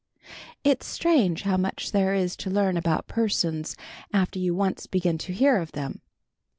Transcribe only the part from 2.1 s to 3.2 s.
is to learn about